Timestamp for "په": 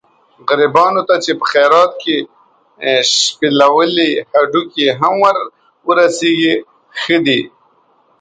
1.39-1.45